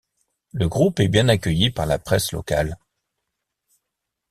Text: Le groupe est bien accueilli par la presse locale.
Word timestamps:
Le 0.53 0.67
groupe 0.67 0.99
est 0.99 1.09
bien 1.09 1.29
accueilli 1.29 1.69
par 1.69 1.85
la 1.85 1.99
presse 1.99 2.31
locale. 2.31 2.75